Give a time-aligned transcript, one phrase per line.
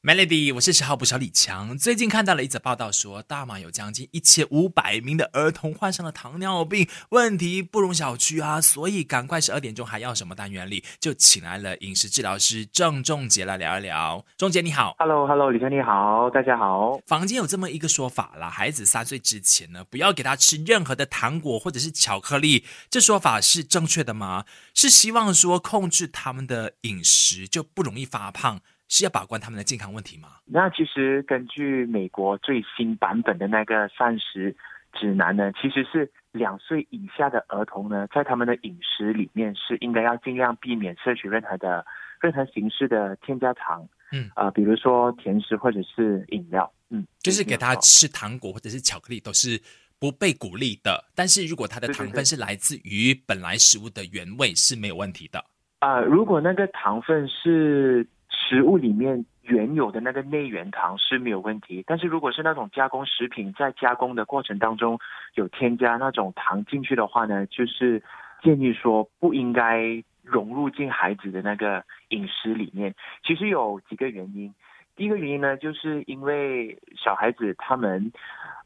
[0.00, 1.76] Melody，我是十号捕小李强。
[1.76, 8.60] 最近看到了一则报道，说大马有将近一千五百名的儿童患上了糖尿病，问题不容小觑啊！
[8.60, 14.24] 所以赶快十二点钟还要什么单元里就请来了饮食治疗师郑仲杰来聊一聊。
[14.36, 17.00] 仲杰你好，Hello，Hello，李强你好，大家好。
[17.04, 24.44] 房间有这么一个说法啦，孩子三岁之前呢，不要给他吃任何的糖果或者是巧克力，这说法是正确的吗？
[24.72, 28.60] 是希望说控制他们的饮食就不容易发胖？
[28.88, 30.28] 是要把关他们的健康问题吗？
[30.46, 34.56] 那其实根据美国最新版本的那个膳食
[34.92, 41.84] 指南呢，其实是两岁以下的儿童呢，在他们的饮食里面是应该要尽量避免摄取任何的
[42.20, 49.60] 任何形式的添加糖，嗯啊，比如说甜食或者是饮料，嗯，就是给他吃糖果或者是巧克力都是
[49.98, 51.04] 不被鼓励的。
[51.14, 55.44] 但是如果他的糖分是来自于本来食物的原味是没有问题的
[55.80, 56.00] 啊。
[56.00, 64.98] 如果那个糖分是食物里面原有的那个内源糖是没有问题，但是如果是那种加工食品，在加工的过程当中
[65.34, 68.02] 有添加那种糖进去的话呢，就是
[68.42, 72.94] 建议说不应该融入进孩子的那个饮食里面。
[73.24, 74.54] 其实有几个原因，
[74.94, 78.12] 第一个原因呢，就是因为小孩子他们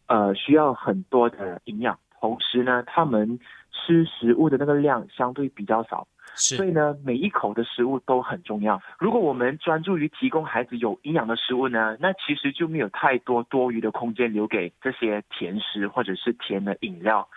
[0.07, 3.39] 呃需要很多的营养，同时呢，他们
[3.71, 6.07] 吃食物的那个量相对比较少。
[6.35, 8.81] 所以呢，每一口的食物都很重要。
[8.99, 17.29] 如果我们专注于提供孩子有营养的食物呢，那其实就没有太多多余的空间留给这些甜食或者是甜的饮料，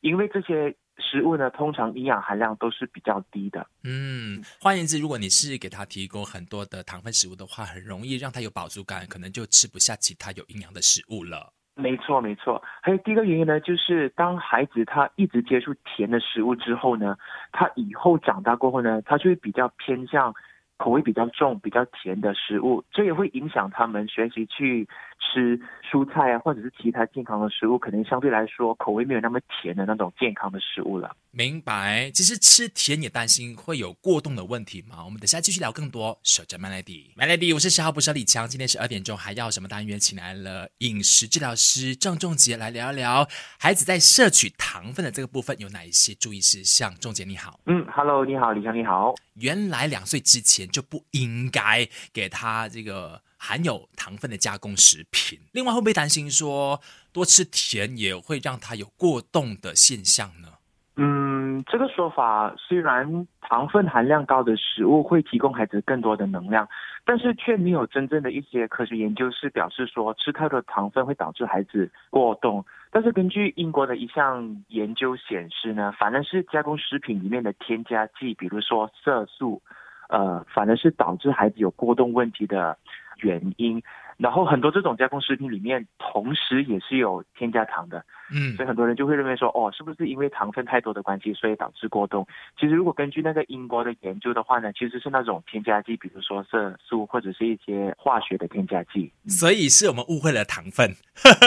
[0.00, 3.66] 因为这些食物呢，通常营养含量都是比较低的。
[3.84, 11.52] 嗯，换言之，如果你是给他提供很多的糖分食物的话，很容易让他有饱足感，可能就吃不下其他有营养的食物了。
[11.76, 12.60] 没错，没错。
[12.82, 17.16] 还有第一个原因呢，就是当孩子他一直接触甜的食物之后呢，
[17.52, 20.34] 他以后长大过后呢，他就会比较偏向。
[20.78, 24.86] 口味比较重、比较甜的食物，这也会影响他们学习去
[25.18, 31.14] 吃蔬菜啊，或者是其他健康的食物，可能相对来说口味没有那么甜的那种健康的食物了。
[31.30, 32.10] 明白。
[32.12, 35.04] 其实吃甜也担心会有过动的问题吗？
[35.04, 36.18] 我们等下继续聊更多。
[36.22, 38.48] 守着 Melody，Melody，我是十号捕手李强。
[38.48, 39.98] 今天十二点钟还要什么单元？
[39.98, 43.26] 请来了饮食治疗师郑仲杰来聊一聊
[43.58, 46.94] 孩子在摄取糖分的这个部分有哪一些注意事项。
[46.96, 47.60] 仲杰你好。
[47.66, 49.14] 嗯，Hello，你好，李强你好。
[49.34, 55.38] 原来两岁之前就不应该给他这个含有糖分的加工食品。
[55.52, 56.80] 另外，会不会担心说
[57.12, 60.48] 多吃甜也会让他有过动的现象呢？
[60.96, 66.66] 嗯，这个说法虽然糖分含量高的食物会提供孩子更多的能量，
[67.04, 72.64] 但是却没有真正的一些科学研究是表示说吃太多糖分会导致孩子过动。
[72.90, 79.60] 但是根据英国的一项研究显示呢，反而是加工食品里面的添加剂，比如说色素，
[80.08, 82.78] 呃，反而是导致孩子有过动问题的
[83.18, 83.82] 原因。
[84.16, 92.26] 然后很多这种加工食品里面，同时也是有添加糖的，嗯，所以很多人就会认为说，哦，是不是因为糖分太多的关系，所以导致过动？
[92.58, 99.12] 其实如果根据那个英国的研究的话呢，其实是那种添加剂，比如说色素或者是一些化学的添加剂。
[99.28, 100.96] 所以是我们误会了糖分，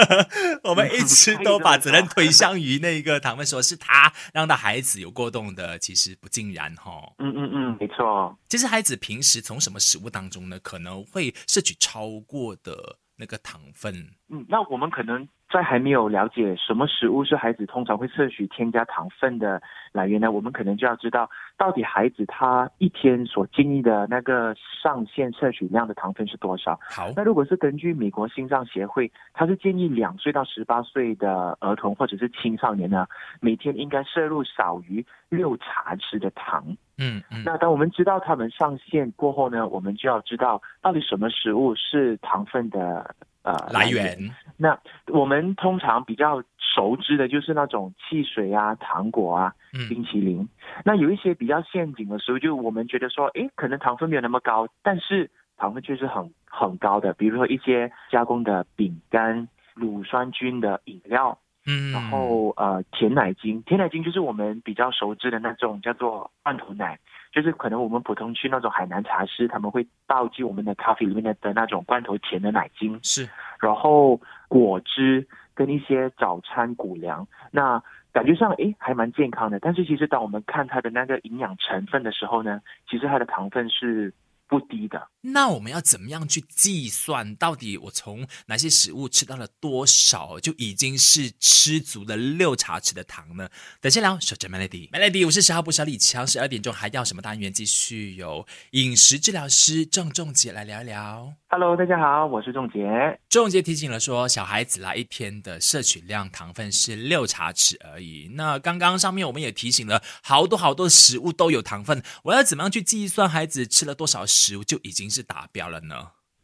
[0.63, 6.91] 我们一直都把责任推向于那个糖分，说是他让他孩子有过动的，其实不尽然哈。
[7.17, 8.37] 嗯嗯嗯，没错。
[8.47, 12.55] 其实孩子平时从什么食物当中呢，可能会摄取超过。
[12.63, 13.93] 的那个糖分，
[14.29, 19.61] 嗯，那我们可能在还没有了解什么食物是孩子通常会摄取添加糖分的
[19.91, 26.79] 来源呢，我们可能就要知道到底孩子他一天所经历的那个上限摄取量的糖分是多少。
[26.89, 33.07] 好，那如果是根据美国心脏协会，他是建议两岁到十八岁的儿童或者是青少年呢，
[33.41, 36.63] 每天应该摄入少于六茶匙的糖。
[36.97, 44.17] 嗯，那当我们知道他们上线过后呢，我们就要知道到底什么食物是糖分的呃来源。
[44.57, 44.77] 那
[45.07, 49.53] 我们通常比较熟知的就是那种汽水啊、糖果啊、
[49.87, 50.47] 冰淇淋。
[50.83, 57.13] 那有一些比较陷阱的时候，就我们觉得说，诶，可能糖分没有那么高，但是糖分却是很很高的。
[57.13, 61.37] 比如说一些加工的饼干、乳酸菌的饮料。
[61.65, 66.97] 嗯，然后呃，甜奶精，甜奶精就是我们比较熟知的那种叫做罐头奶，
[67.31, 72.99] 就是可能我们普通去那种海南茶室，他们会倒进我们的咖啡里面的的那种罐头甜的奶精。
[73.03, 73.29] 是，
[73.59, 84.13] 然后果汁跟一些早餐谷粮，那感觉上诶还蛮健康的，但是其实当我们看它的那个营养成分的时候呢，其实它的糖分是。
[84.49, 87.35] 不低的，那我们要怎么样去计算？
[87.35, 93.47] 到底我从哪些食物吃到了多少，就已经是吃足了六茶匙的糖呢？
[93.79, 97.53] 等下聊，守着 Melody，Melody，我是十号部小李强，十二点钟还要什么单元？
[97.53, 101.35] 继续由饮食治疗师郑仲杰来聊一聊。
[101.51, 103.19] Hello，大家好，我是仲杰。
[103.27, 108.29] 仲杰提醒了说，小孩子啦一天的摄取量糖分是六茶匙而已。
[108.35, 115.95] 那刚刚上面我们也提醒了，好多好多食物都有糖分，我要怎么样去计算孩子吃了多少食物就已经是达标了呢？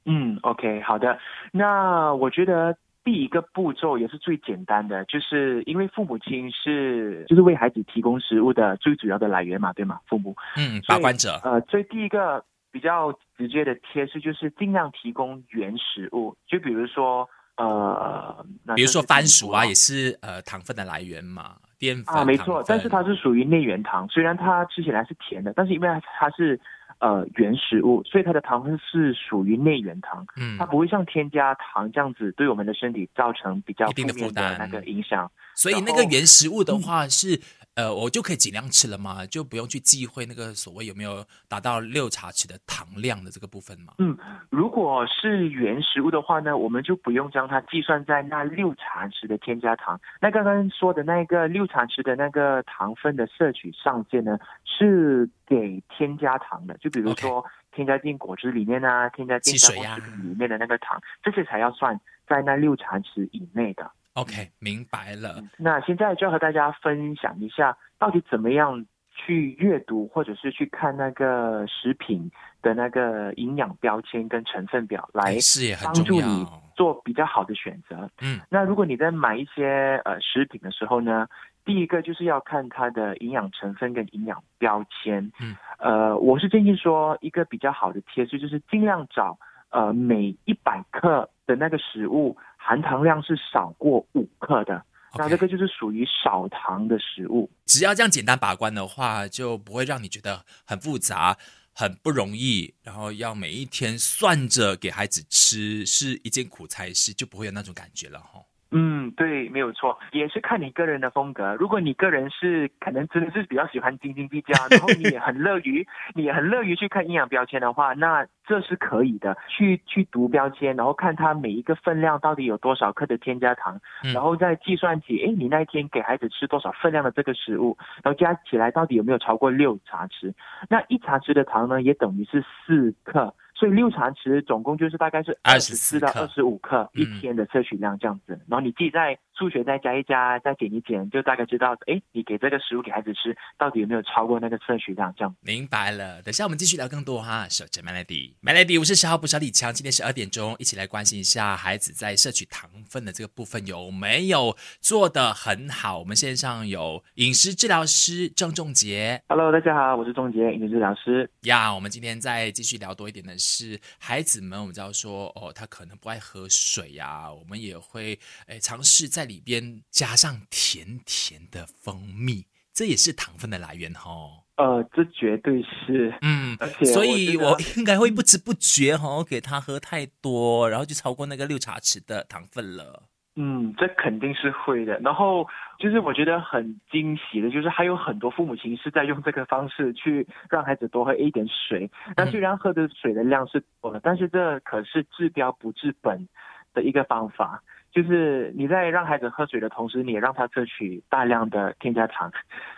[0.05, 1.19] 嗯，OK，好的。
[1.51, 9.99] 那我觉得第一个步骤也是最简单的，就是因为父母亲是就是为孩子提供食物的最主要的来源嘛，对吗？
[10.07, 11.39] 父母，嗯，把关者。
[11.43, 12.43] 呃，所以第一个。
[12.75, 17.25] 比较直接的贴士就是尽量提供原食物，就比如说
[17.55, 18.45] 呃，
[18.75, 25.87] 比如说番薯啊，也是呃糖分的来源嘛，淀粉啊，没错，但是它是属于内源糖，虽然它吃起来是甜的，但是因为
[26.19, 26.59] 它是
[26.99, 37.39] 呃原食物，所以它的糖分是属于内源糖，嗯，它不会像添加糖这样子对我们的身体造成比较负面的那个影响，所以那个原食物的话是。
[37.75, 39.25] 呃，我就可以尽量吃了嘛？
[39.25, 43.93] 就不用去忌讳那个所谓有没有达到六茶匙的糖量的这个部分嘛？
[43.97, 44.17] 嗯，
[44.49, 49.99] 如果是原食物的话呢，我们就不用将它计算在那六茶匙的添加糖。
[50.21, 56.77] 那刚刚说的那个六茶匙的那个糖分的摄取上限呢，是给添加糖的。
[56.77, 57.43] 就比如说
[57.73, 63.91] 添加进果汁里面啊，添加进加工食品里面的那个糖，这些才要算在那六茶匙以内的。
[64.15, 65.43] OK，明白了。
[65.57, 72.31] 那现在就要和大家分享一下，到底怎么样去阅读或者是去看那个食品
[72.61, 75.35] 的那个营养标签跟成分表，来
[75.83, 76.47] 帮助你
[76.77, 78.09] 做比较好的选择。
[78.21, 81.27] 嗯，那如果你在买一些呃食品的时候呢，
[81.65, 85.29] 第一个就是要看它的营养成分跟营养标签。
[85.41, 89.37] 嗯，呃，我是建议说一个比较好的贴士就是尽量找
[89.71, 92.37] 呃每一百克的那个食物。
[92.67, 94.83] 含糖量是少过五克的，
[95.15, 97.47] 那这个就是属于少糖的食物。
[97.67, 101.37] 只要这样简单把关的话，就不会让你觉得很复杂、
[101.73, 108.41] 很不容易，然后要每一天算着给孩子吃是一件苦差事，就不会有那种感觉了哈。
[108.71, 111.55] 嗯，对，没有错，也是看你个人的风格。
[111.55, 119.37] 如果你个人是可能真的是比较喜欢斤斤计较，然后你也很乐于，你也很乐于去看营养标签的话，那这是可以的。
[119.47, 123.79] 去去读标签，然后看它每一个分量到底有多少克的添加糖，
[124.13, 130.33] 然后再计算起，哎，你那一天给孩子吃多少分量的这个食物，然后加起来到底有没有超过六茶匙？
[130.69, 133.33] 那一茶匙的糖呢，也等于是四克。
[133.55, 145.13] 所以六常其实总共就是大概是二十四到二十五克一天的摄取量这样子，然后你自己在数学再加一加，再减一减，就大概知道，哎，你给这个食物给孩子吃，到底有没有超过那个摄取量？
[145.17, 146.21] 这样明白了。
[146.21, 147.45] 等下我们继续聊更多哈。
[147.49, 155.99] 守着 Melody，Melody，我是十号不小李强，今天十二点钟，一起来关心一下孩子在摄取糖分的这个部分有没有做的很好。
[155.99, 161.29] 我们线上有饮食治疗师郑仲杰，Hello，大家好，我是仲杰饮食治疗师。
[161.41, 168.17] 呀，我们今天再继续聊多一点的是孩子们，我们知道说哦，他可能不爱喝水呀，我们也会
[168.47, 169.24] 诶尝试在。
[169.25, 174.11] 里边加上甜甜的蜂蜜，这也是糖分的来源哈。
[174.57, 183.03] 呃，这绝对是，嗯，而且所以我应该会不知不觉哈给他喝太多，然后就超过那个六茶匙的糖分了。
[183.35, 184.97] 嗯，这肯定是会的。
[184.99, 185.45] 然后
[185.77, 191.91] 就是我觉得很惊喜的，就是还有很多父母亲是在用这个方式去让孩子多喝一点水。
[192.15, 196.29] 那虽然喝的水的量是多了，但是这可是治标不治本
[196.73, 197.61] 的一个方法。
[197.95, 202.29] 就是你在让孩子喝水的同时，你也让他摄取大量的添加糖，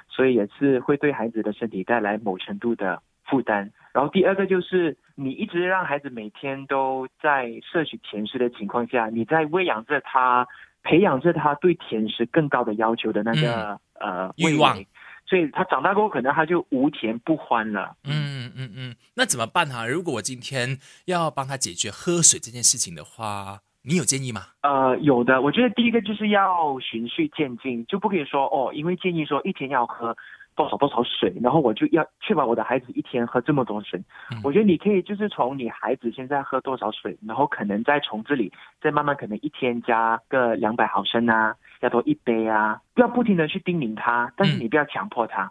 [0.08, 3.72] 所以也是会对孩子的身体带来某程度的负担。
[3.94, 10.48] 然后第二个就是你一直让孩子每天都在摄取甜食的情况下，你在喂养着他，
[10.84, 14.78] 培养着他对甜食更高的要求的那个呃欲望，
[15.26, 17.98] 所以他长大过后可能他就无甜不欢了。
[18.04, 19.88] 嗯嗯嗯，那怎么办哈？
[19.88, 23.62] 如果我今天要帮他解决喝水这件事情的话。
[23.88, 24.42] 你有建议吗？
[24.64, 25.42] 呃，有的。
[25.42, 30.14] 我觉得第一个就是要循序渐进，就不可以说哦，因为建议说一天要喝
[30.58, 34.04] 多少多少水，然后我就要确保我的孩子一天喝这么多水。
[34.44, 38.52] 我觉得你可以就是从你孩子现在喝多少水，然后可能再从这里
[38.82, 45.50] 再慢慢可能一天加个两百毫升啊，要多一杯啊，不要不停的去叮咛他，但是你不要强迫他。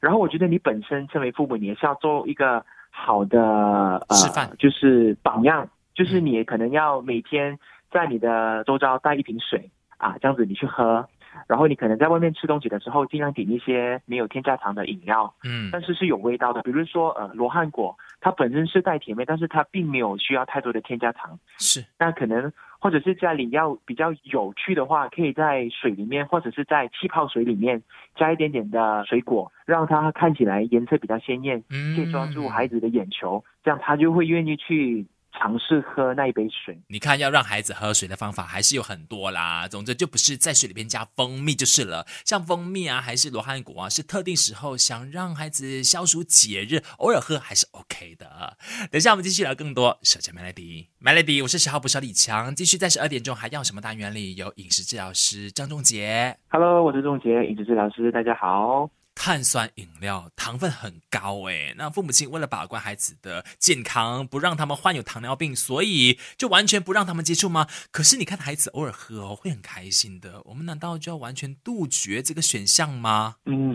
[0.00, 7.58] 然后我觉得你本身身为父母，你也是要做一个好的示范，就是榜样，就是你可能要每天。
[7.94, 11.08] 在你的周遭带一瓶水啊，这样子你去喝，
[11.46, 27.80] 然后你可能在外面吃东西的时候，尽量点一些没有添加糖的饮料，嗯，但是是有味道的，比如说呃罗汉果，它本身是带甜味，但是它并没有需要太多的添加糖，是，那可能或者是家里要比较有趣的话，可以在水里面或者是在气泡水里面
[28.16, 35.06] 加一点点的水果，让它看起来颜色比较鲜艳，嗯，可以抓住孩子的眼球，这样他就会愿意去。
[35.36, 36.80] 尝试喝那一杯水。
[36.88, 39.66] 你看，要让孩子喝水的方法还是有很多啦。
[39.68, 42.06] 总之，就不是在水里边加蜂蜜就是了。
[42.24, 48.56] 像蜂蜜啊，还是罗汉果啊，是特定时候想让孩子消暑解热，偶尔喝还是 OK 的。
[48.90, 49.98] 等一下，我们继续聊更多。
[50.02, 56.38] 小家 Melody，Melody，我是十号捕手李强，继续在十二点钟还要什么单元里有饮食治疗师张仲杰。
[56.48, 58.88] Hello，我是仲杰，饮食治疗师，大家好。
[59.24, 67.66] 碳酸饮料糖分很高诶，那父母亲为了把关孩子的健康，不让他们患有糖尿病，所以就完全不让他们接触吗？
[67.90, 70.42] 可是你看孩子偶尔喝哦，会很开心的。
[70.44, 73.36] 我们难道就要完全杜绝这个选项吗？
[73.46, 73.74] 嗯，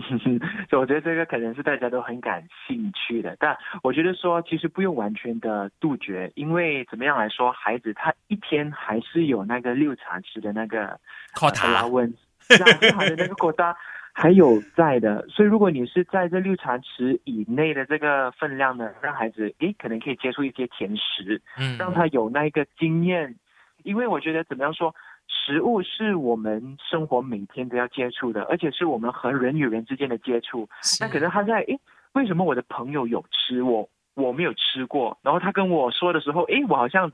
[0.70, 10.96] 我觉得这个可能是大家都很感兴趣的，但我觉得说其实不用完全的杜绝，因为怎么样来说，孩子他一天还是有那个六茶匙的那个
[11.34, 12.14] 靠他拉温，
[12.48, 13.76] 是啊，他的那个扩大。
[14.12, 23.34] 还有在的，所以如果你是在这六茶匙以内的这个分量呢，让孩子诶可能可以接触一些甜食，嗯，让他有那一个经验，
[23.82, 24.94] 因为我觉得怎么样说，
[25.28, 30.68] 食物是我们生活每天都要接触的，而且是我们和人与人之间的接触。
[31.00, 31.78] 那可能他在诶，
[32.12, 35.16] 为什么我的朋友有吃我我没有吃过？
[35.22, 37.10] 然后他跟我说的时候，诶，我好像。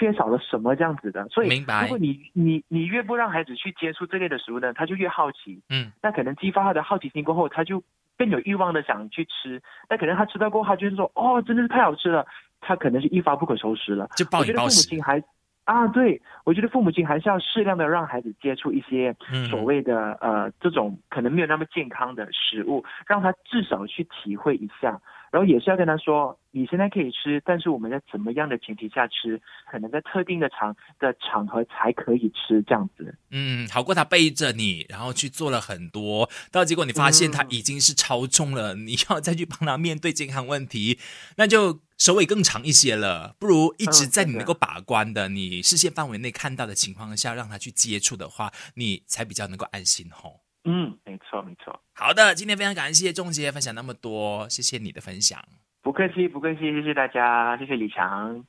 [0.00, 7.82] 缺少了什么这样子的，所以如果你你你越不让孩子去接触这类的食物呢，他就越好奇，嗯，那可能激发他的好奇心过后，他就
[8.16, 12.24] 更有欲望的想去吃，那可能他吃到过后，他就是说，哦，真的是太好吃了，
[12.62, 14.08] 他可能是一发不可收拾了。
[14.16, 15.22] 就我觉得父母亲还
[15.64, 16.22] 啊，对。
[16.44, 19.14] 我觉得父母亲还是要适量的让孩子接触一些
[19.50, 24.98] 所谓的呃这种可能没有那么健康的食物，让他至少去体会一下。
[25.30, 33.16] 然后也是要跟他说，你现在可以吃，但是我们在怎么样的前提下吃，可能在特定的场的场合才可以吃这样子。
[33.30, 40.98] 嗯，好过他背着你，然后去做了很多，到结果你发现他已经是超重了，你要再去帮他面对健康问题，
[41.38, 43.36] 那就首尾更长一些了。
[43.38, 50.40] 不如一直在你能够把关的、你视线范围内看到的情况下，让他去接触的话，你才比较能够安心吼。
[50.64, 51.80] 嗯，没错没错。
[51.94, 55.42] 好的，今天非常感谢仲杰分享那么多，谢谢你的分享。
[55.82, 58.44] 不客气不客气，谢谢大家，谢谢李强。